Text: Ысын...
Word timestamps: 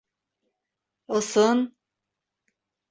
Ысын... 1.19 1.59